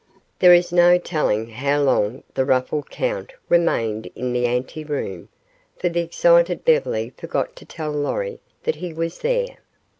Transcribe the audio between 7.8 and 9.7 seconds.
Lorry that he was there.